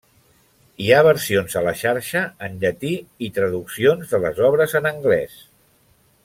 [0.85, 2.93] Hi ha versions a la xarxa en llatí
[3.27, 5.39] i traduccions de les obres en anglès.